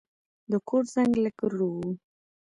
د 0.51 0.53
کور 0.67 0.83
زنګ 0.93 1.13
لږ 1.23 1.37
ورو 1.43 1.67
و. 1.79 1.79